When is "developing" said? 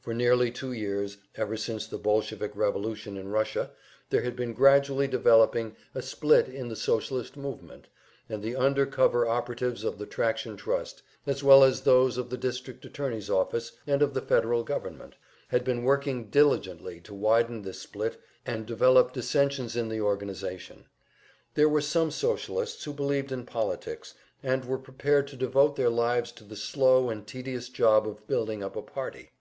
5.08-5.76